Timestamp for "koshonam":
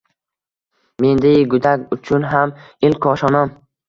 3.07-3.53